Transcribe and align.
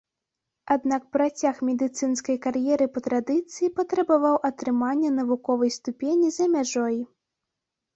Аднак 0.75 1.03
працяг 1.17 1.55
медыцынскай 1.67 2.41
кар'еры 2.47 2.89
па 2.97 3.05
традыцыі 3.11 3.71
патрабаваў 3.79 4.43
атрымання 4.53 5.09
навуковай 5.23 5.77
ступені 5.81 6.27
за 6.43 6.55
мяжой. 6.61 6.97